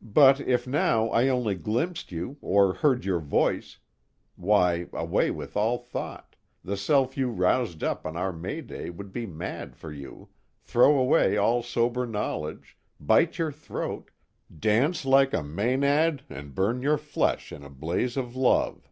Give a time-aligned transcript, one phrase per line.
[0.00, 3.78] But if now I only glimpsed you or heard your voice
[4.36, 9.10] why, away with all thought, the self you roused up on our May day would
[9.12, 10.28] be mad for you,
[10.60, 14.12] throw away all sober knowledge, bite your throat,
[14.60, 18.88] dance like a maynad and burn your flesh in a blaze of love."